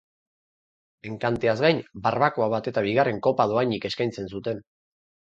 Enkanteaz 1.09 1.53
gain, 1.65 1.81
barbakoa 2.07 2.47
bat 2.53 2.71
eta 2.71 2.85
bigarren 2.87 3.21
kopa 3.29 3.47
dohainik 3.53 3.87
eskaintzen 3.91 4.31
zuten. 4.33 4.65